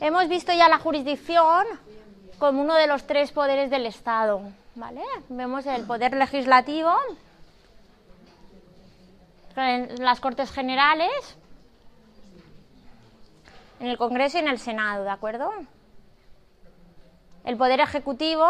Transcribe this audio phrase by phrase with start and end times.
[0.00, 1.66] Hemos visto ya la jurisdicción
[2.38, 4.42] como uno de los tres poderes del Estado.
[4.74, 5.02] ¿vale?
[5.28, 6.92] Vemos el poder legislativo
[9.98, 11.36] las Cortes Generales,
[13.80, 15.50] en el Congreso y en el Senado, ¿de acuerdo?
[17.44, 18.48] El poder ejecutivo,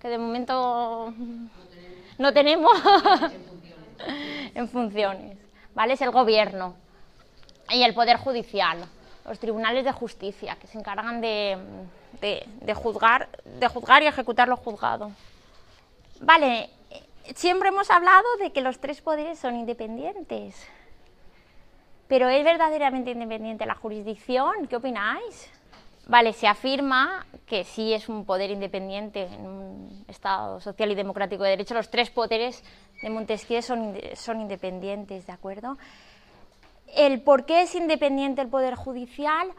[0.00, 1.12] que de momento
[2.18, 2.72] no tenemos
[4.54, 5.36] en funciones,
[5.74, 5.92] ¿vale?
[5.92, 6.74] Es el gobierno
[7.70, 8.86] y el poder judicial
[9.26, 11.56] los tribunales de justicia, que se encargan de,
[12.74, 15.12] juzgar, de juzgar y ejecutar lo juzgado.
[16.20, 16.70] Vale,
[17.34, 20.66] siempre hemos hablado de que los tres poderes son independientes.
[22.08, 24.66] Pero ¿es verdaderamente independiente la jurisdicción?
[24.66, 25.48] ¿Qué opináis?
[26.08, 31.44] Vale, se afirma que sí es un poder independiente en un Estado social y democrático
[31.44, 31.74] de derecho.
[31.74, 32.64] Los tres poderes
[33.00, 35.78] de Montesquieu son, son independientes, ¿de acuerdo?
[36.96, 39.52] El por qué es independiente el Poder Judicial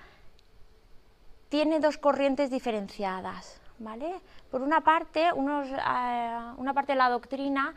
[1.50, 3.62] tiene dos corrientes diferenciadas.
[3.80, 4.14] ¿vale?
[4.50, 7.74] Por una parte, eh, una parte de la doctrina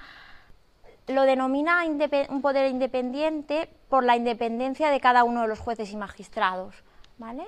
[1.09, 1.85] lo denomina
[2.29, 6.75] un poder independiente por la independencia de cada uno de los jueces y magistrados.
[7.19, 7.45] ¿vale?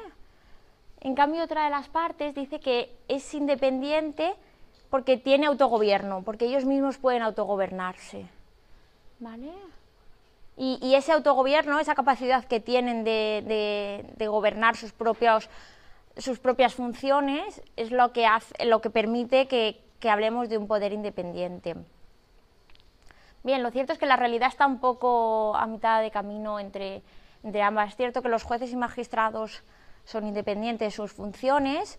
[1.01, 4.35] En cambio, otra de las partes dice que es independiente
[4.91, 8.27] porque tiene autogobierno, porque ellos mismos pueden autogobernarse.
[9.19, 9.53] ¿Vale?
[10.59, 15.51] Y, ese autogobierno, esa capacidad que tienen de, gobernar sus, propios,
[16.17, 20.93] sus propias funciones, es lo que, hace, lo que permite que, hablemos de un poder
[20.93, 21.75] independiente.
[23.43, 27.03] Bien, lo cierto es que la realidad está un poco a mitad de camino entre,
[27.61, 27.91] ambas.
[27.91, 29.63] Es cierto que los jueces y magistrados
[30.05, 31.99] son independientes de sus funciones,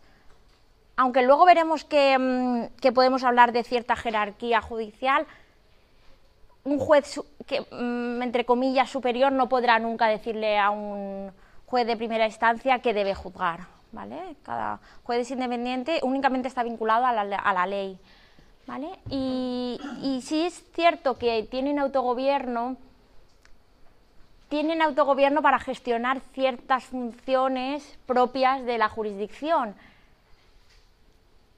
[0.95, 5.27] aunque luego veremos mm, que podemos hablar de cierta jerarquía judicial,
[6.67, 11.31] un juez que, mm, entre comillas, superior no podrá nunca decirle a un
[11.65, 13.61] juez de primera instancia que debe juzgar.
[13.93, 14.35] ¿vale?
[14.43, 17.97] Cada juez es independiente, únicamente está vinculado a la, ley.
[18.65, 18.89] ¿vale?
[19.09, 22.75] Y, y es cierto que tienen autogobierno,
[24.49, 29.73] tienen autogobierno para gestionar ciertas funciones propias de la jurisdicción,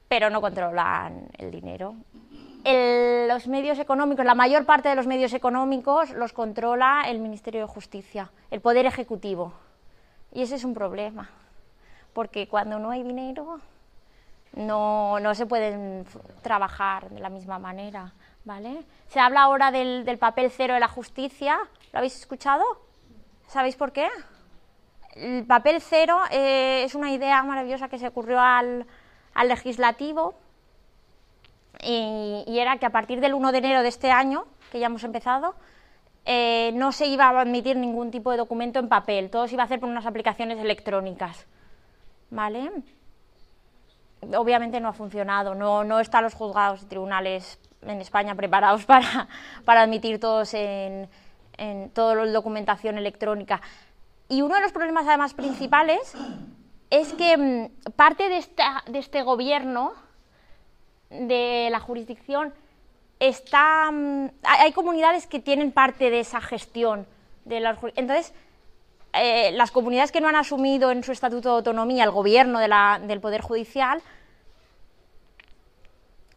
[0.08, 1.96] pero no controlan el dinero
[2.64, 7.66] los medios económicos, la mayor parte de los medios económicos los controla el Ministerio de
[7.66, 9.52] Justicia, el Poder Ejecutivo.
[10.32, 11.30] Y ese es un problema,
[12.12, 13.60] porque cuando no hay dinero
[14.52, 16.04] no, se pueden
[16.42, 18.12] trabajar de la misma manera.
[18.44, 18.84] ¿vale?
[19.08, 21.58] Se habla ahora del, papel cero de la justicia,
[21.92, 22.64] ¿lo habéis escuchado?
[23.46, 24.08] ¿Sabéis por qué?
[25.14, 28.86] El papel cero eh, es una idea maravillosa que se ocurrió al,
[29.34, 30.34] al legislativo
[31.82, 35.04] y, era que a partir del 1 de enero de este año, que ya hemos
[35.04, 35.54] empezado,
[36.24, 39.62] eh, no se iba a admitir ningún tipo de documento en papel, todo se iba
[39.62, 41.46] a hacer por unas aplicaciones electrónicas.
[42.30, 42.70] ¿Vale?
[44.36, 49.28] Obviamente no ha funcionado, no, no están los juzgados y tribunales en España preparados para,
[49.64, 51.08] para admitir todos en,
[51.56, 53.60] en toda la documentación electrónica.
[54.28, 56.14] Y uno de los problemas además principales
[56.90, 59.92] es que mm, parte de, esta, de este gobierno
[61.10, 62.54] de la jurisdicción
[63.18, 67.06] está, mm, hay comunidades que tienen parte de esa gestión.
[67.44, 68.32] De la, entonces,
[69.12, 73.20] eh, las comunidades que no han asumido en su estatuto de autonomía el gobierno del
[73.20, 74.02] Poder Judicial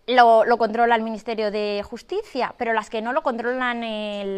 [0.07, 4.37] lo, controla el Ministerio de Justicia, pero las que no lo controlan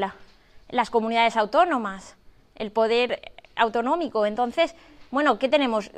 [0.70, 2.16] las comunidades autónomas,
[2.56, 4.26] el poder autonómico.
[4.26, 4.76] Entonces,
[5.12, 5.92] bueno, ¿qué tenemos?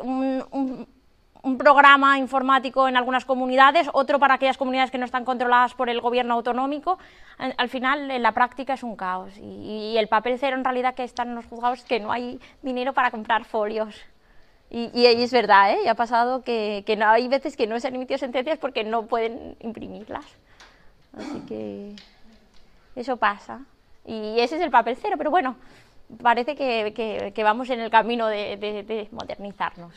[1.56, 6.02] Programa informático en algunas comunidades, otro para aquellas comunidades que no están controladas por el
[6.02, 6.98] gobierno autonómico.
[7.38, 9.32] Al final, en la práctica es un caos.
[9.38, 12.40] Y, el papel cero, en realidad, que están en los juzgados, es que no hay
[12.64, 13.96] dinero para comprar folios.
[14.70, 15.88] Y, y, es verdad, ¿eh?
[15.88, 19.56] ha pasado que, no, hay veces que no se han emitido sentencias porque no pueden
[19.62, 20.26] imprimirlas.
[21.18, 21.96] Así que
[22.96, 23.62] eso pasa.
[24.04, 25.56] Y ese es el papel cero, pero bueno,
[26.22, 29.94] parece que, vamos en el camino de, de modernizarnos.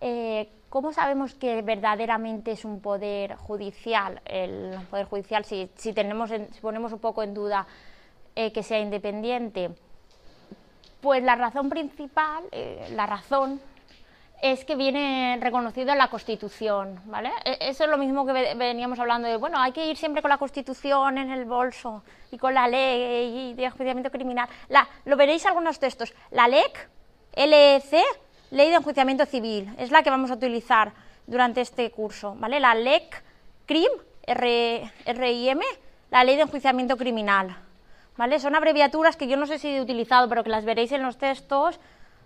[0.00, 6.30] Eh, ¿Cómo sabemos que verdaderamente es un poder judicial, el poder judicial, si, tenemos,
[6.62, 7.66] ponemos un poco en duda
[8.36, 9.70] eh, que sea independiente?
[11.00, 13.60] Pues la razón principal, eh, la razón,
[14.42, 17.32] es que viene reconocido en la Constitución, ¿vale?
[17.44, 20.28] E, eso es lo mismo que veníamos hablando de, bueno, hay que ir siempre con
[20.28, 24.48] la Constitución en el bolso y con la ley de enjuiciamiento criminal.
[24.68, 26.14] La, lo veréis en algunos textos.
[26.30, 26.88] La LEC,
[27.34, 28.04] LEC,
[28.50, 30.92] Ley de Enjuiciamiento Civil, es la que vamos a utilizar
[31.26, 32.60] durante este curso, ¿vale?
[32.60, 33.22] La LEC
[33.66, 33.90] CRIM,
[34.26, 35.60] R, RIM,
[36.10, 37.56] la Ley de Enjuiciamiento Criminal.
[38.20, 38.38] ¿vale?
[38.38, 41.16] Son abreviaturas que yo no sé si he utilizado, pero que las veréis en los
[41.16, 41.80] textos,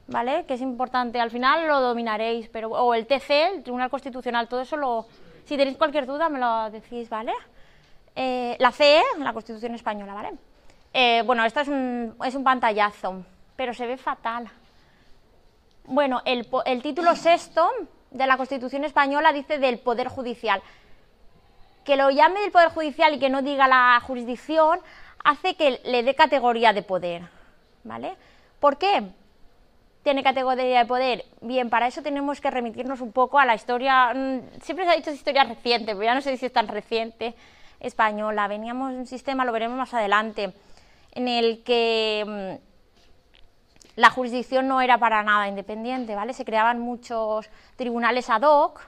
[0.09, 0.45] ¿vale?
[0.45, 4.63] Que es importante, al final lo dominaréis, pero, o el TC, el Tribunal Constitucional, todo
[4.63, 5.07] eso lo...
[5.45, 7.33] Si tenéis cualquier duda me lo decís, ¿vale?
[8.17, 10.33] Eh, la CE, la Constitución Española, ¿vale?
[10.93, 13.25] Eh, bueno, esto es un, es un pantallazo,
[13.55, 14.51] pero se ve fatal.
[15.87, 17.71] Bueno, el, el título sexto
[18.11, 20.63] de la Constitución Española dice del Poder Judicial.
[21.85, 24.81] Que lo llame del Poder Judicial y que no diga la jurisdicción
[25.23, 27.23] hace que le dé categoría de poder,
[27.83, 28.15] ¿vale?
[28.61, 29.03] ¿Por qué
[30.03, 31.25] tiene categoría de poder?
[31.41, 34.97] Bien, para eso tenemos que remitirnos un poco a la historia, mm, siempre se ha
[34.97, 37.35] dicho historia reciente, pero ya no sé si es tan reciente,
[37.81, 38.49] española.
[38.49, 40.55] Veníamos de un sistema, lo veremos más adelante,
[41.13, 42.74] en el que mm,
[43.97, 46.33] la jurisdicción no era para nada independiente, ¿vale?
[46.33, 48.81] Se creaban muchos tribunales ad hoc,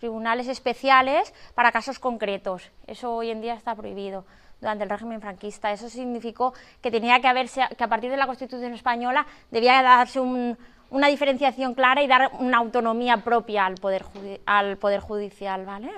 [0.00, 2.70] tribunales especiales para casos concretos.
[2.86, 4.24] Eso hoy en día está prohibido
[4.60, 5.70] durante el régimen franquista.
[5.70, 10.18] Eso significó que tenía que haberse, que a partir de la Constitución española debía darse
[10.20, 14.04] una diferenciación clara y dar una autonomía propia al poder,
[14.44, 15.90] al poder judicial, ¿vale?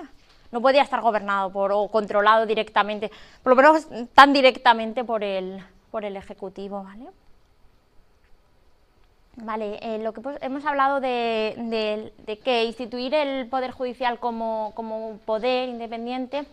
[0.51, 5.63] No podía estar gobernado por, o controlado directamente, por lo menos tan directamente por el,
[5.89, 7.07] por el Ejecutivo, ¿vale?
[9.37, 15.19] Vale, eh, lo que hemos hablado de, de, que instituir el Poder Judicial como, como
[15.25, 16.45] poder independiente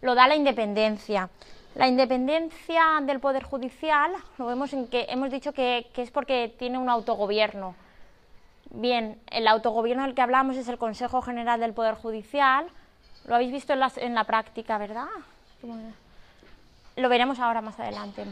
[0.00, 1.30] lo da la independencia.
[1.74, 6.78] La independencia del Poder Judicial lo vemos en que hemos dicho que, es porque tiene
[6.78, 7.74] un autogobierno.
[8.70, 12.66] Bien, el autogobierno del que hablamos es el Consejo General del Poder Judicial.
[13.26, 15.08] Lo habéis visto en, en la práctica, ¿verdad?
[16.96, 18.24] Lo veremos ahora más adelante.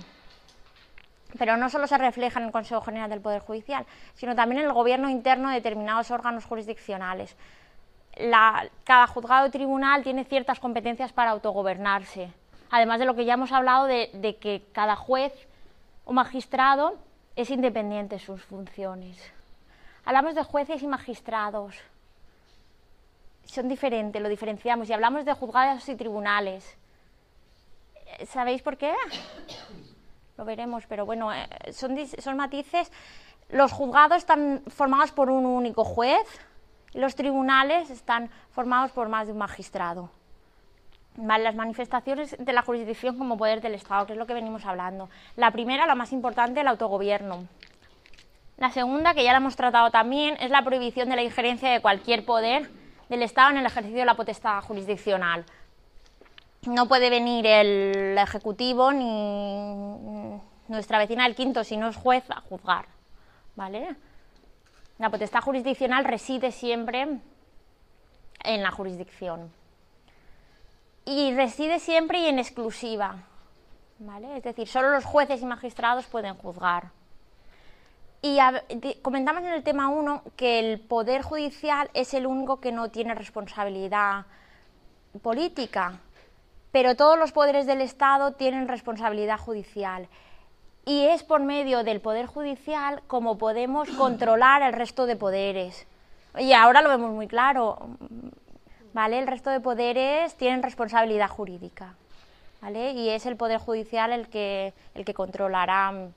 [1.39, 4.67] Pero no solo se refleja en el Consejo General del Poder Judicial, sino también en
[4.67, 7.37] el gobierno interno de determinados órganos jurisdiccionales.
[8.85, 12.33] cada juzgado y tribunal tiene ciertas competencias para autogobernarse
[12.71, 15.33] además de lo que ya hemos hablado de, que cada juez
[16.05, 16.97] o magistrado
[17.35, 19.19] es independiente en sus funciones.
[20.05, 21.77] Hablamos de jueces y magistrados.
[23.45, 24.89] Son diferentes, lo diferenciamos.
[24.89, 26.77] Y hablamos de juzgados y tribunales.
[28.27, 28.95] ¿Sabéis por qué?
[30.37, 32.91] Lo veremos, pero bueno, eh, son, son matices.
[33.49, 36.27] Los juzgados están formados por un único juez
[36.97, 40.11] los tribunales están formados por más de un magistrado
[41.19, 45.09] las manifestaciones de la jurisdicción como poder del Estado, que es lo que venimos hablando.
[45.35, 47.47] La primera, la más importante, el autogobierno.
[48.59, 51.81] La segunda, que ya la hemos tratado también, es la prohibición de la injerencia de
[51.81, 52.71] cualquier poder
[53.09, 55.47] del Estado en el ejercicio de la potestad jurisdiccional.
[56.67, 62.41] No puede venir el Ejecutivo ni nuestra vecina del quinto, si no es juez, a
[62.41, 62.87] juzgar.
[63.55, 63.97] ¿Vale?
[64.99, 67.21] La potestad jurisdiccional reside siempre
[68.45, 69.51] en la jurisdicción
[71.05, 73.17] y reside siempre y en exclusiva.
[73.99, 74.37] ¿vale?
[74.37, 76.91] Es decir, solo los jueces y magistrados pueden juzgar.
[78.23, 78.39] Y
[79.03, 83.15] comentamos en el tema 1 que el Poder Judicial es el único que no tiene
[83.15, 84.27] responsabilidad
[85.23, 86.01] política,
[86.77, 90.09] pero todos los poderes del Estado tienen responsabilidad judicial.
[90.85, 95.87] Y es por medio del Poder Judicial como podemos controlar el resto de poderes.
[96.39, 97.79] Y ahora lo vemos muy claro.
[98.95, 101.95] El resto de poderes tienen responsabilidad jurídica,
[102.61, 102.91] ¿vale?
[102.91, 106.13] Y es el Poder Judicial el que, el que controlará mm,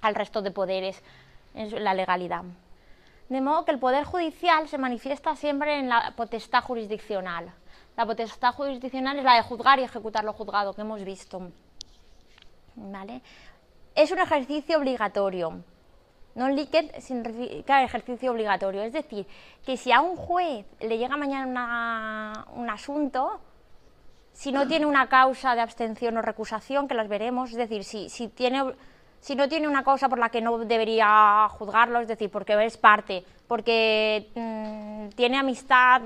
[0.00, 1.02] al resto de poderes
[1.52, 2.44] en la legalidad.
[3.28, 7.52] De modo que el Poder Judicial se manifiesta siempre en la potestad jurisdiccional.
[7.96, 11.50] La potestad jurisdiccional es la de juzgar y ejecutar lo juzgado, que hemos visto.
[12.74, 13.22] ¿Vale?
[13.94, 15.62] Es un ejercicio obligatorio.
[16.34, 19.24] Non-liquid significa ejercicio obligatorio, es decir,
[19.64, 23.38] que si a un juez le llega mañana un asunto,
[24.32, 28.08] si no tiene una causa de abstención o recusación, que las veremos, es decir, si,
[28.10, 28.64] si, tiene,
[29.20, 32.76] si no tiene una causa por la que no debería juzgarlo, es decir, porque es
[32.76, 36.02] parte, porque mm, tiene amistad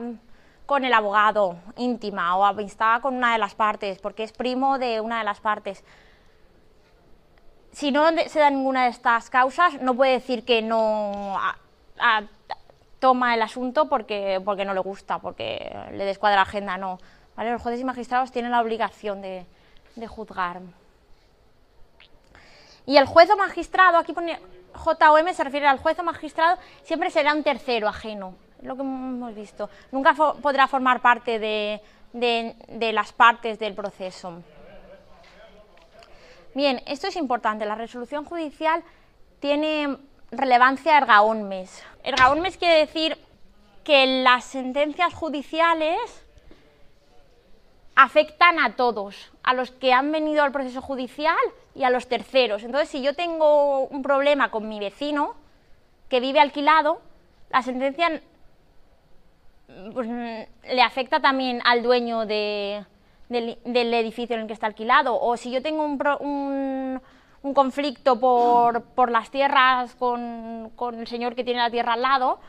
[0.69, 5.01] con el abogado íntima o amistad con una de las partes, porque es primo de
[5.01, 5.83] una de las partes,
[7.73, 11.39] si no se da ninguna de estas causas, no puede decir que no
[12.99, 16.99] toma el asunto porque, porque no le gusta, porque le descuadra la agenda, no.
[17.39, 19.47] Los jueces y magistrados tienen la obligación de,
[20.07, 20.61] juzgar.
[22.85, 24.39] Y el juez o magistrado, aquí pone
[24.75, 29.35] JOM, se refiere al juez o magistrado, siempre será un tercero ajeno, lo que hemos
[29.35, 29.71] visto.
[29.93, 34.43] Nunca podrá formar parte de las partes del proceso.
[36.55, 37.67] Bien, esto es importante.
[37.67, 38.83] La resolución judicial
[39.41, 39.97] tiene
[40.31, 41.83] relevancia erga omnes.
[42.03, 43.17] Erga omnes quiere decir
[43.85, 45.99] que las sentencias judiciales
[47.95, 51.37] afectan a todos, a los que han venido al proceso judicial
[51.75, 52.63] y a los terceros.
[52.63, 55.35] Entonces, si yo tengo un problema con mi vecino
[56.09, 57.01] que vive alquilado,
[57.51, 58.21] la sentencia
[59.93, 62.87] pues, le afecta también al dueño del,
[63.31, 65.21] edificio en el que está alquilado.
[65.21, 67.01] O si yo tengo un,
[67.43, 72.41] un, conflicto por, por, las tierras con, el señor que tiene la tierra al lado,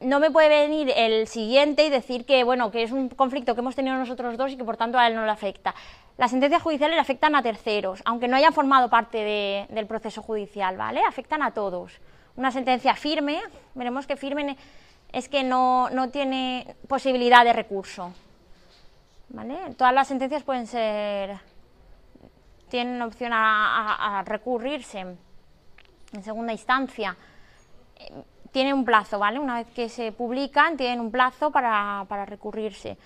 [0.00, 3.60] no me puede venir el siguiente y decir que, bueno, que es un conflicto que
[3.60, 5.74] hemos tenido nosotros dos y que por tanto a él no le afecta.
[6.18, 10.76] Las sentencias judiciales le afectan a terceros, aunque no hayan formado parte del proceso judicial,
[10.76, 11.02] ¿vale?
[11.04, 12.00] Afectan a todos.
[12.36, 13.40] Una sentencia firme,
[13.74, 14.56] veremos que firme
[15.12, 18.12] es que no, tiene posibilidad de recurso,
[19.28, 19.56] ¿vale?
[19.76, 21.38] Todas las sentencias pueden ser,
[22.68, 25.16] tienen opción a recurrirse
[26.12, 27.16] en segunda instancia
[28.52, 29.38] tiene un plazo, ¿vale?
[29.38, 32.98] Una vez que se publican, tienen un plazo para, recurrirse.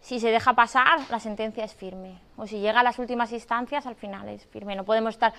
[0.00, 2.18] Si se deja pasar, la sentencia es firme.
[2.36, 4.76] O si llega a las últimas instancias, al final es firme.
[4.76, 5.32] No podemos estar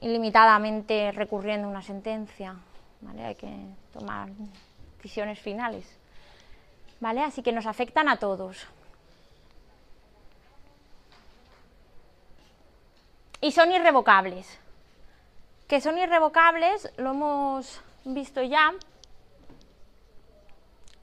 [0.00, 2.54] ilimitadamente recurriendo una sentencia,
[3.00, 3.24] ¿vale?
[3.24, 3.52] Hay que
[3.92, 4.28] tomar
[5.06, 5.86] decisiones finales,
[6.98, 7.22] ¿vale?
[7.22, 8.66] Así que nos afectan a todos.
[13.40, 14.58] Y son irrevocables.
[15.68, 18.72] Que son irrevocables, lo hemos visto ya,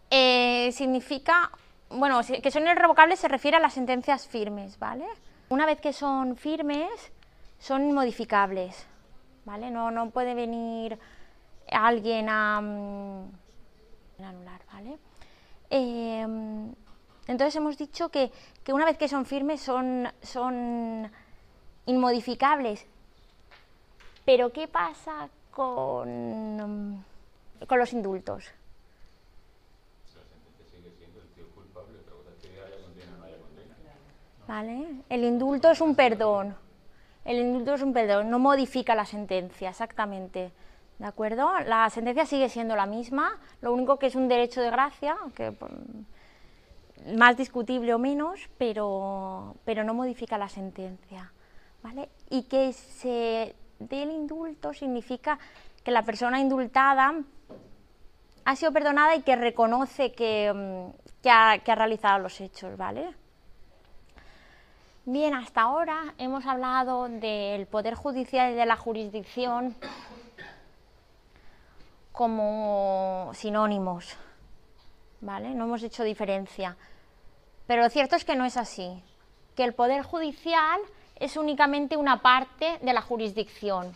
[0.10, 1.50] eh, significa,
[1.90, 5.06] bueno, que son irrevocables se refiere a las sentencias firmes, ¿vale?
[5.48, 6.90] Una vez que son firmes,
[7.60, 8.86] son inmodificables,
[9.46, 9.72] ¿vale?
[9.72, 11.00] No, no puede venir
[11.72, 13.43] alguien a, mm,
[14.18, 14.98] ¿vale?
[15.70, 16.74] Em,
[17.28, 18.32] entonces hemos dicho que,
[18.64, 21.10] que, una vez que son firmes son, son
[21.86, 22.86] inmodificables.
[24.26, 27.04] Pero ¿qué pasa con,
[27.68, 28.46] con los indultos.
[34.48, 34.88] ¿Vale?
[35.10, 36.56] El indulto es un perdón.
[37.24, 40.52] El indulto es un perdón, no modifica la sentencia, exactamente.
[41.00, 41.60] ¿De acuerdo?
[41.62, 45.52] La sentencia sigue siendo la misma, lo único que es un derecho de gracia, que
[45.52, 45.72] pues,
[47.16, 51.32] más discutible o menos, pero, pero no modifica la sentencia.
[51.82, 52.10] ¿Vale?
[52.30, 55.38] Y que se del indulto significa
[55.84, 57.14] que la persona indultada
[58.46, 63.14] ha sido perdonada y que reconoce que, mm, ha, realizado los hechos, ¿vale?
[65.06, 69.76] Bien, hasta ahora hemos hablado del Poder Judicial y de la jurisdicción
[72.14, 74.16] como sinónimos,
[75.20, 75.50] ¿vale?
[75.50, 76.78] No hemos hecho diferencia.
[77.66, 79.04] Pero lo cierto es que no es así,
[79.56, 80.80] que el Poder Judicial
[81.16, 83.96] es únicamente una parte de la jurisdicción.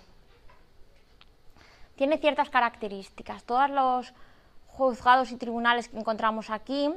[1.95, 3.43] Tiene ciertas características.
[3.43, 4.13] Todos los
[4.65, 6.91] juzgados y tribunales que encontramos aquí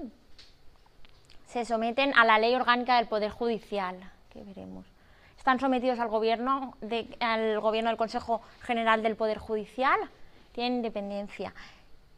[1.47, 4.87] se someten a la ley orgánica del Poder Judicial, que veremos.
[5.37, 6.77] Están sometidos al gobierno,
[7.21, 9.99] al gobierno del Consejo General del Poder Judicial,
[10.53, 11.55] tienen independencia.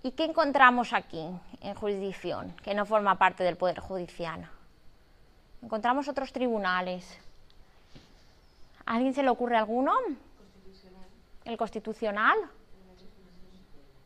[0.03, 1.29] ¿Y qué encontramos aquí
[1.61, 4.49] en jurisdicción, que no forma parte del Poder Judicial?
[5.63, 7.21] Encontramos otros tribunales,
[8.87, 9.93] ¿A alguien se le ocurre alguno?
[11.45, 12.37] El constitucional.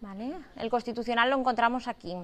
[0.01, 0.37] ¿Vale?
[0.57, 2.15] El constitucional lo encontramos aquí.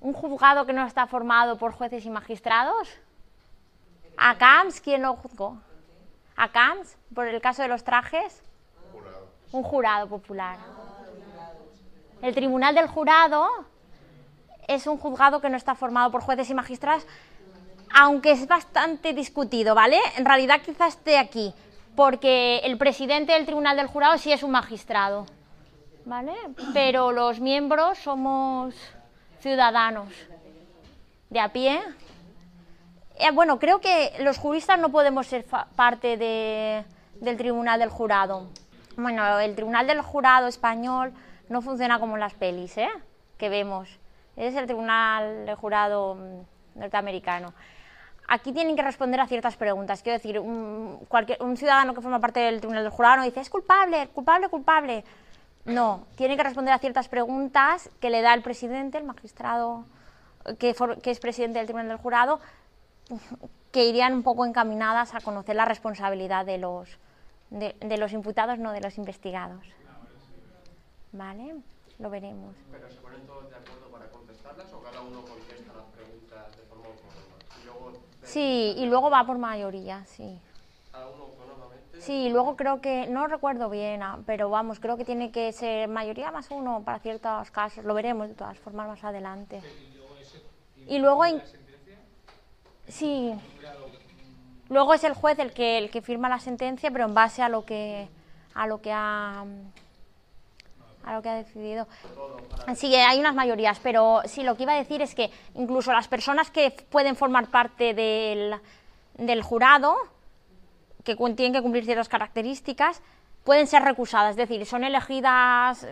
[0.00, 2.88] Un juzgado que no está formado por jueces y magistrados.
[4.16, 5.58] ¿A CAMS quién lo juzgó?
[6.36, 8.42] ¿A CAMS por el caso de los trajes?
[9.52, 10.56] Un jurado popular.
[12.22, 13.48] El tribunal del jurado
[14.66, 17.06] es un juzgado que no está formado por jueces y magistrados,
[17.94, 19.98] aunque es bastante discutido, ¿vale?
[20.16, 21.52] En realidad quizás esté aquí,
[21.94, 25.26] porque el presidente del Tribunal del Jurado sí es un magistrado,
[26.06, 26.32] ¿vale?
[26.72, 28.74] Pero los miembros somos
[29.40, 30.08] ciudadanos
[31.28, 31.82] de a pie.
[33.18, 35.44] Eh, bueno, creo que los juristas no podemos ser
[35.76, 38.48] parte del Tribunal del Jurado.
[38.96, 41.12] Bueno, el Tribunal del Jurado español
[41.48, 42.90] no funciona como las pelis, ¿eh?
[43.38, 43.88] Que vemos.
[44.36, 47.52] Es el Tribunal del Jurado mm, norteamericano
[48.28, 50.02] aquí tienen que responder a ciertas preguntas.
[50.02, 53.40] Quiero decir, un, cualquier, un ciudadano que forma parte del tribunal del jurado no dice,
[53.40, 55.04] es culpable, culpable, culpable.
[55.64, 59.84] No, tiene que responder a ciertas preguntas que le da el presidente, el magistrado
[60.58, 62.40] que, que es presidente del tribunal del jurado,
[63.70, 66.98] que irían un poco encaminadas a conocer la responsabilidad de los,
[67.52, 69.64] de, de los imputados, no de los investigados.
[71.12, 71.56] ¿Vale?
[71.98, 72.56] Lo veremos.
[72.70, 76.62] ¿Pero se ponen todos de acuerdo para contestarlas o cada uno contesta las preguntas de
[76.64, 77.92] forma autónoma?
[78.22, 80.40] Sí, y luego va por mayoría, sí.
[81.98, 85.88] Sí, luego creo que, no recuerdo bien, ah, pero vamos, creo que tiene que ser
[85.88, 89.62] mayoría más uno para ciertos casos, lo veremos de todas formas más adelante.
[90.88, 91.40] Y luego, en,
[92.88, 93.32] sí,
[94.72, 97.50] Luego es el juez el que, el que firma la sentencia, pero en base a
[97.50, 98.08] lo que,
[98.54, 99.44] a lo que ha
[101.04, 101.86] a lo que ha decidido.
[102.76, 106.08] Sí, hay unas mayorías, pero sí, lo que iba a decir es que incluso las
[106.08, 108.54] personas que pueden formar parte del,
[109.18, 109.96] del jurado,
[111.04, 113.02] que tienen que cumplir ciertas características,
[113.44, 115.86] pueden ser recusadas, es decir, son elegidas,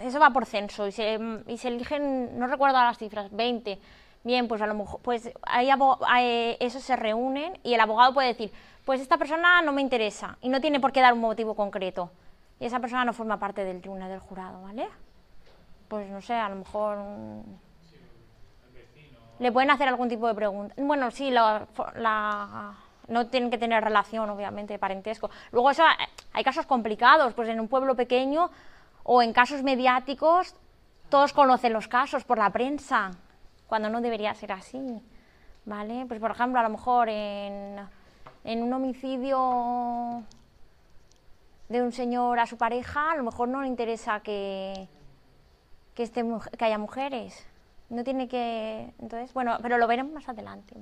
[0.00, 3.78] eso va por censo, y se, y se eligen, no recuerdo las cifras, 20
[4.24, 8.52] Bien, pues a lo mejor, pues ahí, esos se reúnen y el abogado puede decir,
[8.84, 12.10] pues esta persona no me interesa y no tiene por qué dar un motivo concreto.
[12.60, 14.88] Y esa persona no forma parte del tribunal del jurado, ¿vale?
[15.88, 16.98] Pues no sé, a lo mejor
[19.40, 20.72] le pueden hacer algún tipo de pregunta.
[20.78, 21.66] Bueno, sí, la,
[23.08, 25.30] no tienen que tener relación, obviamente, parentesco.
[25.50, 25.82] Luego eso,
[26.32, 28.50] hay casos complicados, pues en un pueblo pequeño
[29.02, 30.54] o en casos mediáticos,
[31.08, 33.10] todos conocen los casos por la prensa
[33.72, 35.02] cuando no debería ser así,
[35.64, 36.04] ¿vale?
[36.06, 37.78] Pues por ejemplo, a lo mejor en,
[38.44, 40.22] en un homicidio
[41.70, 44.88] de un señor a su pareja, a lo mejor no le interesa que,
[45.94, 46.22] que, esté,
[46.58, 47.46] que haya mujeres.
[47.88, 48.92] No tiene que...
[48.98, 50.74] Entonces, bueno, pero lo veremos más adelante.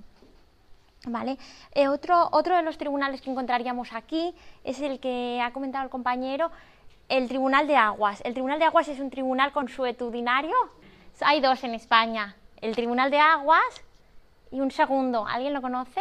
[1.06, 1.38] ¿Vale?
[1.76, 5.90] Eh, otro, otro de los tribunales que encontraríamos aquí es el que ha comentado el
[5.90, 6.50] compañero,
[7.09, 8.20] el Tribunal de Aguas.
[8.25, 10.56] El Tribunal de Aguas es un tribunal consuetudinario.
[11.20, 13.83] Hay dos en España el Tribunal de Aguas
[14.50, 15.26] y un segundo.
[15.26, 16.00] ¿Alguien lo conoce?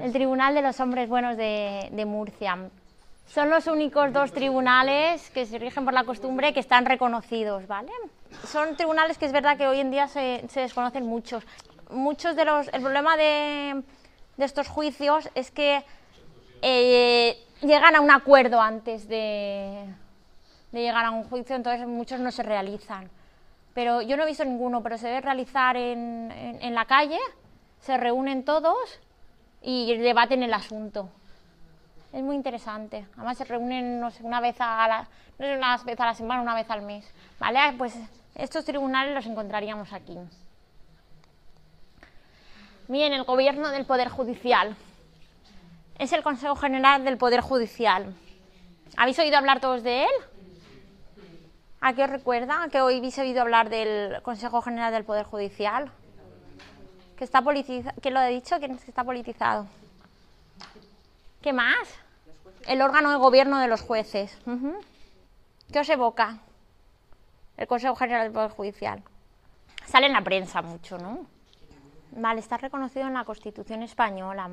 [0.00, 2.58] El Tribunal de los Hombres Buenos de, Murcia.
[3.26, 7.90] Son los únicos dos tribunales que se rigen por la costumbre que están reconocidos, ¿vale?
[8.46, 11.44] Son tribunales que es verdad que hoy en día se, desconocen muchos.
[11.90, 12.68] Muchos de los...
[12.68, 13.82] El problema de,
[14.38, 15.84] estos juicios es que
[16.62, 19.84] eh, llegan a un acuerdo antes de,
[20.72, 23.10] de llegar a un juicio, entonces muchos no se realizan
[23.74, 27.18] pero yo no he visto ninguno, pero se debe realizar en, en, la calle,
[27.80, 29.00] se reúnen todos
[29.60, 31.10] y debaten el asunto.
[32.12, 33.04] Es muy interesante.
[33.16, 36.14] Además se reúnen no sé, una vez a la, no sé, una vez a la
[36.14, 37.04] semana, una vez al mes.
[37.40, 37.74] ¿Vale?
[37.76, 37.98] Pues
[38.36, 40.16] estos tribunales los encontraríamos aquí.
[42.86, 44.76] Bien, el gobierno del Poder Judicial.
[45.98, 48.14] Es el Consejo General del Poder Judicial.
[48.96, 50.10] ¿Habéis oído hablar todos de él?
[51.86, 52.66] ¿A qué os recuerda?
[52.72, 55.92] Que hoy habéis oído hablar del Consejo General del Poder Judicial.
[57.14, 57.42] Que está.
[57.42, 58.56] ¿Quién lo ha dicho?
[58.58, 59.66] ¿Quién es que está politizado?
[61.42, 61.86] ¿Qué más?
[62.66, 64.34] El órgano de gobierno de los jueces.
[65.70, 66.38] ¿Qué os evoca?
[67.58, 69.02] El Consejo General del Poder Judicial.
[69.84, 71.26] Sale en la prensa mucho, ¿no?
[72.12, 74.48] Vale, está reconocido en la Constitución española.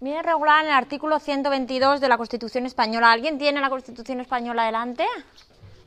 [0.00, 3.12] Viene regulada en el artículo 122 de la Constitución española.
[3.12, 5.04] ¿Alguien tiene la Constitución española delante?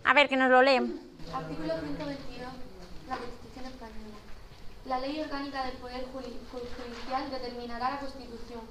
[0.04, 1.00] A ver, que nos lo leen.
[1.34, 2.50] Artículo 122.
[3.08, 4.18] La Constitución Española.
[4.86, 8.62] La ley orgánica del Poder Judicial determinará la Constitución,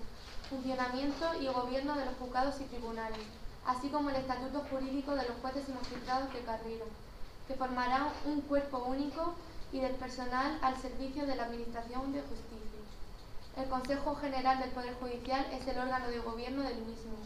[0.50, 3.26] funcionamiento y gobierno de los juzgados y tribunales,
[3.66, 6.84] así como el estatuto jurídico de los jueces y magistrados de carrera,
[7.46, 9.34] que formará un cuerpo único
[9.72, 12.82] y del personal al servicio de la Administración de Justicia.
[13.56, 17.18] El Consejo General del Poder Judicial es el órgano de gobierno del mismo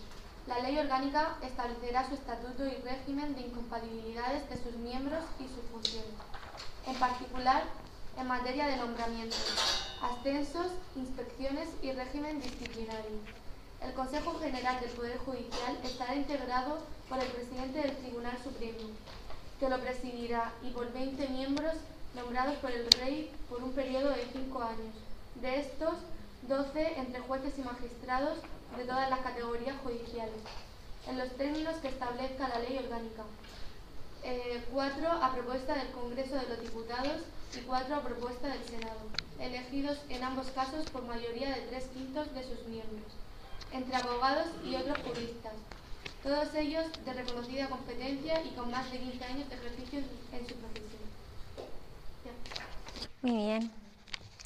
[0.46, 5.64] la ley orgánica establecerá su estatuto y régimen de incompatibilidades de sus miembros y sus
[5.70, 6.14] funciones,
[6.86, 7.62] en particular
[8.18, 13.20] en materia de nombramientos, ascensos, inspecciones y régimen disciplinario.
[13.80, 16.78] El Consejo General del Poder Judicial estará integrado
[17.08, 18.90] por el presidente del Tribunal Supremo,
[19.60, 21.74] que lo presidirá, y por 20 miembros
[22.14, 24.94] nombrados por el Rey por un periodo de cinco años.
[25.36, 25.94] De estos,
[26.48, 28.38] 12 entre jueces y magistrados
[28.76, 30.40] de todas las categorías judiciales,
[31.06, 33.24] en los términos que establezca la ley orgánica.
[34.24, 37.22] Eh, cuatro a propuesta del Congreso de los Diputados
[37.56, 39.00] y cuatro a propuesta del Senado,
[39.40, 43.12] elegidos en ambos casos por mayoría de tres quintos de sus miembros,
[43.72, 45.54] entre abogados y otros juristas,
[46.22, 50.54] todos ellos de reconocida competencia y con más de 15 años de ejercicio en su
[50.54, 51.02] profesión.
[53.22, 53.70] Muy bien.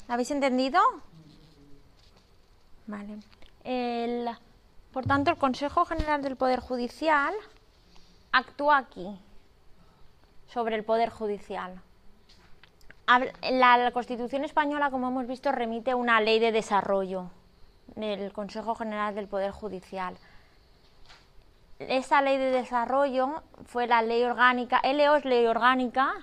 [0.07, 0.79] ¿Habéis entendido?
[2.87, 3.19] Vale.
[3.67, 4.29] El,
[4.93, 7.33] por tanto, el Consejo General del Poder Judicial
[8.31, 9.19] actúa aquí,
[10.47, 11.81] sobre el Poder Judicial.
[13.51, 17.29] La, Constitución española, como hemos visto, remite una ley de desarrollo
[17.95, 20.15] del Consejo General del Poder Judicial.
[21.79, 26.13] Esa ley de desarrollo fue la ley orgánica, LO es ley orgánica.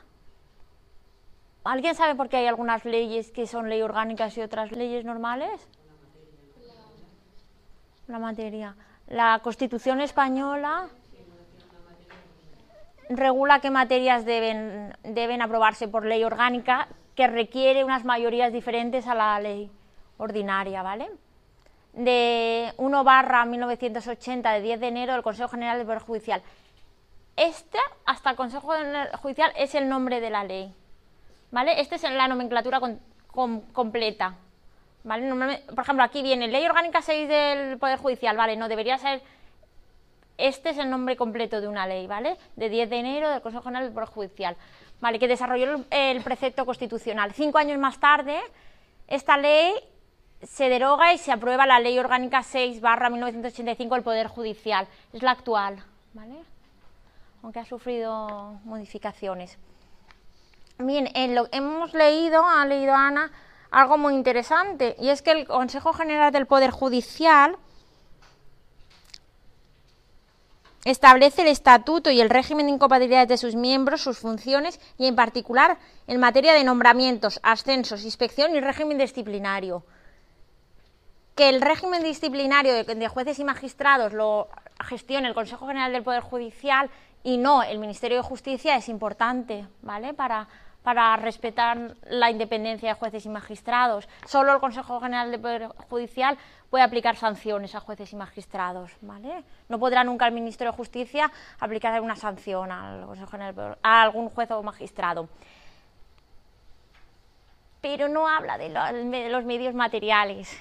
[1.63, 5.69] ¿Alguien sabe por qué hay algunas leyes que son ley orgánicas y otras leyes normales?
[8.09, 8.77] La materia.
[9.07, 10.88] La Constitución española
[13.09, 19.14] regula qué materias deben, deben aprobarse por ley orgánica que requiere unas mayorías diferentes a
[19.14, 19.71] la ley
[20.19, 21.11] ordinaria, ¿vale?
[21.93, 26.43] De 1 barra 1980 de 10 de enero del Consejo General del Poder Judicial.
[27.37, 28.73] Este, hasta el Consejo
[29.21, 30.75] Judicial, es el nombre de la ley,
[31.51, 31.81] ¿vale?
[31.81, 32.81] Esta es la nomenclatura
[33.73, 34.37] completa,
[35.05, 35.62] ¿vale?
[35.75, 38.57] por ejemplo, aquí viene Ley Orgánica 6 del Poder Judicial, ¿vale?
[38.57, 39.23] No, debería ser
[40.37, 42.37] este es el nombre completo de una ley, ¿vale?
[42.57, 44.57] De 10 de enero del Consejo General del Poder Judicial,
[45.01, 45.19] ¿vale?
[45.19, 47.33] Que desarrolló el, precepto constitucional.
[47.33, 48.40] Cinco años más tarde,
[49.07, 49.73] esta ley
[50.43, 54.88] se deroga y se aprueba la Ley Orgánica 6 barra 1985 del Poder Judicial.
[55.12, 56.35] Es la actual, ¿vale?
[57.43, 59.57] Aunque ha sufrido modificaciones.
[60.79, 63.31] Bien, en lo, hemos leído, ha leído Ana,
[63.75, 67.59] algo muy interesante, y es que el Consejo General del Poder Judicial
[70.85, 75.17] Establece el estatuto y el régimen de incompatibilidades de sus miembros, sus funciones y en
[75.17, 79.83] particular en materia de nombramientos, ascensos, inspección y régimen disciplinario.
[81.35, 84.49] Que el régimen disciplinario de, jueces y magistrados lo
[84.85, 86.91] gestione el Consejo General del Poder Judicial
[87.23, 90.13] y no el Ministerio de Justicia es importante, ¿vale?
[90.13, 90.49] Para,
[90.85, 94.07] para respetar la independencia de jueces y magistrados.
[94.27, 96.37] Solo el Consejo General del Poder Judicial
[96.68, 98.92] puede aplicar sanciones a jueces y magistrados.
[99.01, 99.44] ¿vale?
[99.70, 104.29] No podrá nunca el Ministerio de Justicia aplicar una sanción al Consejo General, a algún
[104.29, 105.31] juez o magistrado.
[107.81, 110.55] Pero no habla de los medios materiales.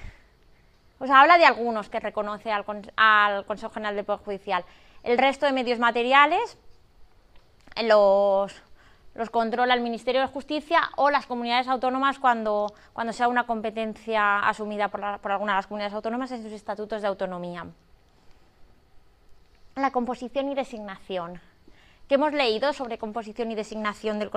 [1.00, 2.64] O sea, habla de algunos que reconoce al,
[2.96, 4.64] al Consejo General del Poder Judicial.
[5.02, 6.56] El resto de medios materiales,
[7.82, 8.62] los
[9.14, 14.40] los controla el Ministerio de Justicia o las comunidades autónomas cuando, cuando sea una competencia
[14.40, 17.66] asumida por, alguna de las comunidades autónomas en sus estatutos de autonomía.
[19.76, 21.40] La composición y designación.
[22.08, 24.30] ¿Qué hemos leído sobre composición y designación del,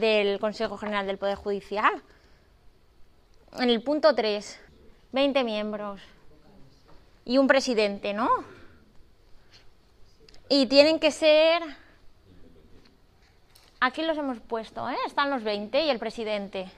[0.00, 2.02] del Consejo General del Poder Judicial?
[3.58, 4.60] En el punto 3,
[5.12, 6.00] 20 miembros
[7.24, 8.28] y un presidente, ¿no?
[10.48, 11.62] Y tienen que ser
[13.84, 14.96] Aquí los hemos puesto, ¿eh?
[15.08, 16.70] Están los 20 y el presidente.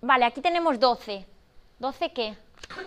[0.00, 1.26] Vale, aquí tenemos 12.
[1.78, 2.34] ¿12 qué?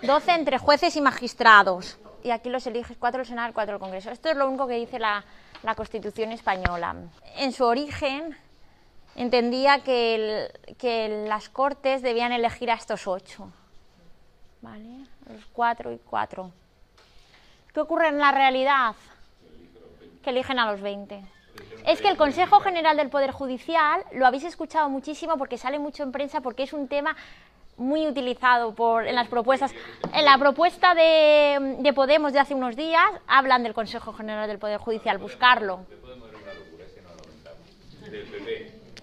[0.02, 2.00] 12 entre jueces y magistrados.
[2.24, 4.10] Y aquí los eliges 4 el Senado 4 el Congreso.
[4.10, 5.24] Esto es lo único que dice la,
[5.76, 6.96] Constitución española.
[7.36, 8.36] En su origen
[9.16, 13.48] entendía que, que las Cortes debían elegir a estos 8.
[14.64, 15.06] ¿Vale?
[15.32, 16.52] Los 4 y 4.
[17.72, 18.96] ¿Qué ocurre en la realidad?
[20.24, 21.35] Que eligen a los 20.
[21.86, 26.04] Es que el Consejo General del Poder Judicial lo habéis escuchado muchísimo porque sale mucho
[26.04, 27.16] en prensa, porque es un tema
[27.78, 29.72] muy utilizado por, en las propuestas.
[30.14, 34.60] En la propuesta de, de, Podemos de hace unos días hablan del Consejo General del
[34.60, 35.82] Poder Judicial, buscarlo.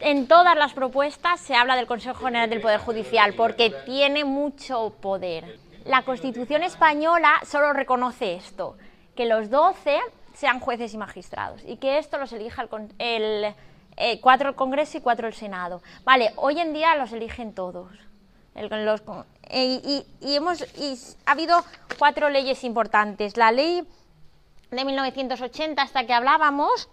[0.01, 4.95] En todas las propuestas se habla del Consejo General del Poder Judicial porque tiene mucho
[5.01, 5.59] poder.
[5.85, 8.77] La Constitución española solo reconoce esto,
[9.15, 10.01] que los 12
[10.43, 12.67] sean jueces y magistrados y que esto los elija
[12.99, 13.55] el,
[13.97, 15.83] eh, cuatro el Congreso y cuatro el Senado.
[16.03, 17.93] Vale, hoy en día los eligen todos.
[19.53, 20.63] Y, hemos,
[21.27, 21.65] ha habido
[21.97, 23.37] cuatro leyes importantes.
[23.37, 23.87] La ley
[24.73, 26.89] de 1980, hasta que hablábamos,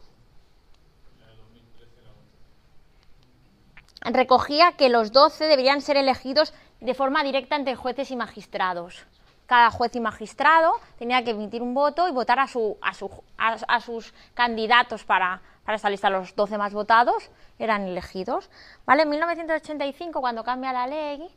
[4.01, 9.07] recogía que los 12 deberían ser elegidos de forma directa entre jueces y magistrados
[9.49, 13.09] cada juez y magistrado tenía que emitir un voto y votar a, su, a, su,
[13.35, 16.11] a, sus candidatos para, para, esta lista.
[16.11, 18.47] Los 12 más votados eran elegidos.
[18.85, 19.03] ¿Vale?
[19.03, 21.27] En 1985, cuando cambia la ley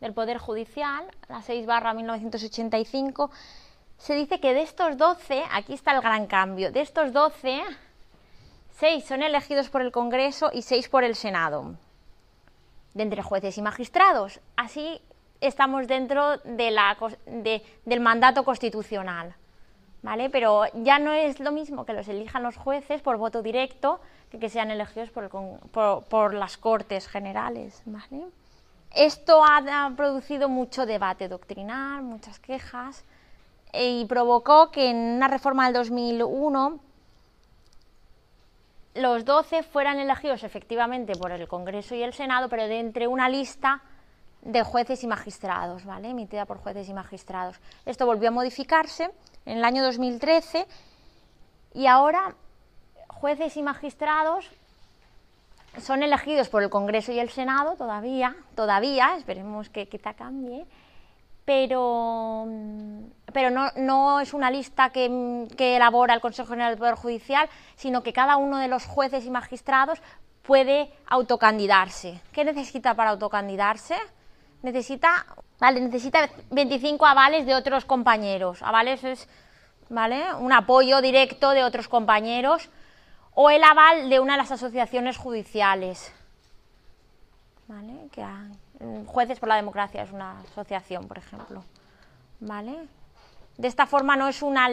[0.00, 3.30] del Poder Judicial, la 6 barra 1985,
[3.96, 7.62] se dice que de estos 12, aquí está el gran cambio, de estos 12,
[8.80, 11.76] 6 son elegidos por el Congreso y 6 por el Senado,
[12.94, 14.40] de entre jueces y magistrados.
[14.56, 15.00] Así
[15.46, 16.96] estamos dentro de la,
[17.84, 19.34] del mandato constitucional.
[20.02, 20.28] ¿Vale?
[20.28, 24.38] Pero ya no es lo mismo que los elijan los jueces por voto directo que
[24.38, 27.82] que sean elegidos por, las Cortes Generales.
[27.86, 28.26] ¿vale?
[28.94, 33.04] Esto ha, producido mucho debate doctrinal, muchas quejas,
[33.72, 36.78] y provocó que en una reforma del 2001
[38.94, 43.28] los 12 fueran elegidos efectivamente por el Congreso y el Senado, pero de entre una
[43.28, 43.82] lista
[44.44, 46.10] de jueces y magistrados, ¿vale?
[46.10, 47.58] emitida por jueces y magistrados.
[47.86, 49.10] Esto volvió a modificarse
[49.46, 50.66] en el año 2013
[51.74, 52.34] y ahora
[53.08, 54.50] jueces y magistrados
[55.80, 60.66] son elegidos por el Congreso y el Senado todavía, todavía, esperemos que quizá cambie,
[61.44, 62.46] pero,
[63.32, 67.48] pero no, no es una lista que, que elabora el Consejo General del Poder Judicial,
[67.76, 70.00] sino que cada uno de los jueces y magistrados
[70.42, 72.20] puede autocandidarse.
[72.32, 73.96] ¿Qué necesita para autocandidarse?
[74.64, 75.24] Necesita
[75.64, 78.62] Vale, necesita 25 avales de otros compañeros.
[78.62, 79.28] Avales es,
[79.88, 80.34] ¿vale?
[80.34, 82.68] Un apoyo directo de otros compañeros
[83.34, 86.12] o el aval de una de las asociaciones judiciales.
[87.66, 88.08] ¿Vale?
[88.12, 88.26] Que
[89.06, 91.64] Jueces por la Democracia es una asociación, por ejemplo.
[92.40, 92.86] ¿Vale?
[93.56, 94.68] De esta forma no es una,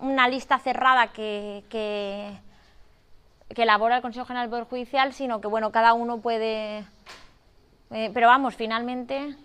[0.00, 2.36] una lista cerrada que, que,
[3.54, 6.84] que elabora el Consejo General del Poder Judicial, sino que bueno, cada uno puede.
[7.94, 9.36] Eh, pero vamos, finalmente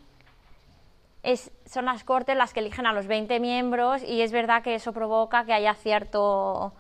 [1.65, 4.91] son las Cortes las que eligen a los 20 miembros y es verdad que eso
[4.91, 6.73] provoca que haya cierto...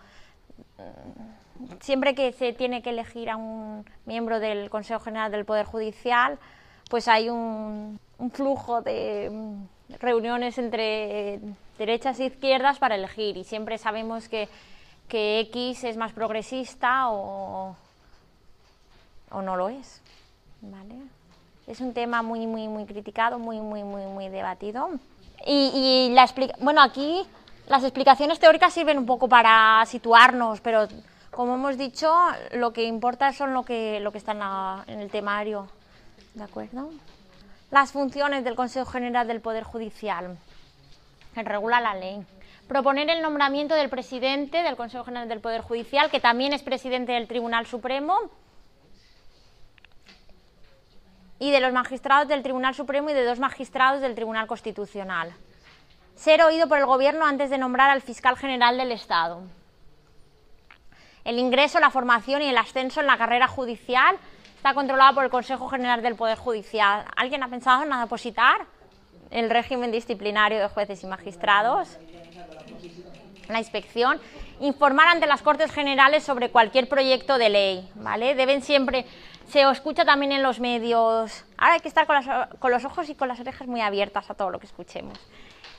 [1.81, 6.39] Siempre que se tiene que elegir a un miembro del Consejo General del Poder Judicial,
[6.89, 7.99] pues hay un,
[8.33, 9.29] flujo de
[9.99, 11.39] reuniones entre
[11.77, 14.49] derechas e izquierdas para elegir y siempre sabemos que,
[15.07, 17.75] que X es más progresista o,
[19.29, 20.01] o no lo es.
[20.61, 21.18] ¿vale?
[21.69, 24.89] Es un tema muy, muy, muy criticado, muy, muy, muy, muy debatido.
[25.45, 26.27] Y, la
[26.59, 27.21] bueno, aquí
[27.67, 30.87] las explicaciones teóricas sirven un poco para situarnos, pero
[31.29, 32.11] como hemos dicho,
[32.53, 35.67] lo que importa son lo que, lo que está en, el temario.
[36.33, 36.89] ¿De acuerdo?
[37.69, 40.37] Las funciones del Consejo General del Poder Judicial,
[41.35, 42.25] que regula la ley.
[42.67, 47.11] Proponer el nombramiento del presidente del Consejo General del Poder Judicial, que también es presidente
[47.11, 48.15] del Tribunal Supremo,
[51.39, 55.33] y de los magistrados del Tribunal Supremo y de dos magistrados del Tribunal Constitucional.
[56.15, 59.41] Ser oído por el Gobierno antes de nombrar al fiscal general del Estado.
[61.23, 64.17] El ingreso, la formación y el ascenso en la carrera judicial
[64.55, 67.05] está controlado por el Consejo General del Poder Judicial.
[67.15, 68.65] ¿Alguien ha pensado en depositar
[69.31, 71.97] el régimen disciplinario de jueces y magistrados?
[73.47, 74.19] La inspección.
[74.59, 77.89] Informar ante las Cortes Generales sobre cualquier proyecto de ley.
[77.95, 78.35] ¿vale?
[78.35, 79.05] Deben siempre
[79.49, 81.45] se escucha también en los medios.
[81.57, 84.49] Ahora hay que estar con, los ojos y con las orejas muy abiertas a todo
[84.49, 85.19] lo que escuchemos.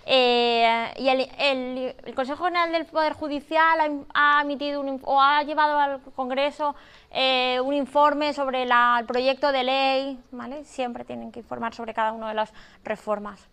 [0.06, 6.74] Eh, y el, Consejo General del Poder Judicial ha, emitido o ha llevado al Congreso
[7.10, 8.72] eh, un informe sobre el
[9.06, 10.64] proyecto de ley, ¿vale?
[10.64, 12.52] Siempre tienen que informar sobre cada una de las
[12.82, 13.46] reformas.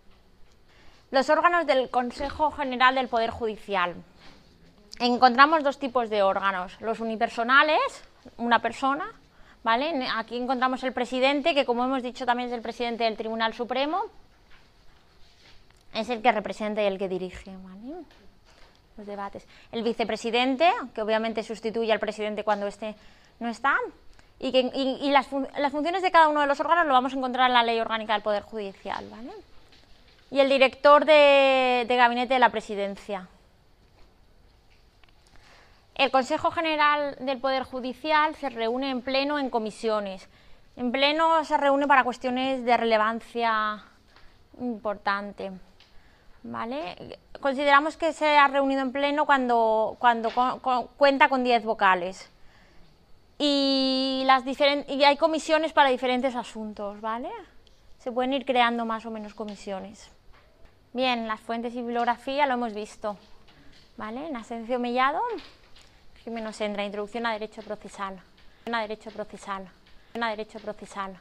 [1.11, 3.95] Los órganos del Consejo General del Poder Judicial.
[4.99, 7.79] Encontramos dos tipos de órganos, los unipersonales,
[8.37, 9.05] una persona,
[9.63, 14.03] Aquí encontramos el presidente, que como hemos dicho también es el presidente del Tribunal Supremo,
[15.93, 17.51] es el que representa y el que dirige
[18.97, 19.45] los debates.
[19.71, 22.95] El vicepresidente, que obviamente sustituye al presidente cuando este
[23.39, 23.77] no está,
[24.39, 27.53] y, que, las, funciones de cada uno de los órganos lo vamos a encontrar en
[27.53, 29.05] la Ley Orgánica del Poder Judicial.
[30.31, 33.27] Y el director de gabinete de la presidencia.
[35.97, 40.29] El Consejo General del Poder Judicial se reúne en pleno en comisiones.
[40.75, 43.83] En pleno se reúne para cuestiones de relevancia
[44.61, 45.51] importante.
[46.43, 47.17] ¿Vale?
[47.41, 49.97] Consideramos que se ha reunido en pleno cuando,
[50.97, 52.29] cuenta con 10 vocales.
[53.39, 57.31] Y, hay comisiones para diferentes asuntos, ¿vale?
[57.97, 60.11] Se pueden ir creando más o menos comisiones.
[60.93, 63.17] Bien, las fuentes y bibliografía lo hemos visto.
[63.97, 64.29] ¿Vale?
[64.35, 65.23] Ascencio Mellado
[66.31, 68.19] menos Endra, Introducción a Derecho Procesal.
[68.71, 69.67] A Derecho Procesal.
[70.19, 71.15] A Derecho Procesal.